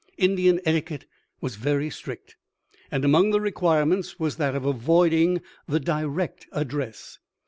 Indian 0.17 0.59
etiquette 0.65 1.05
was 1.41 1.57
very 1.57 1.91
strict, 1.91 2.35
and 2.89 3.05
among 3.05 3.29
the 3.29 3.39
requirements 3.39 4.19
was 4.19 4.37
that 4.37 4.55
of 4.55 4.65
avoiding 4.65 5.43
the 5.67 5.79
direct 5.79 6.47
address. 6.53 7.19